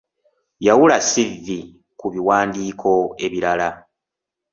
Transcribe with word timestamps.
Yawula 0.67 0.97
'ssivvi' 1.01 1.69
ku 1.99 2.05
biwandiiko 2.13 2.91
ebirala. 3.25 3.69